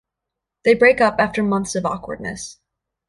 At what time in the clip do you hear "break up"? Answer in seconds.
0.73-1.17